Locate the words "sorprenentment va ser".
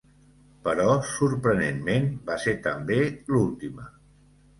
1.09-2.55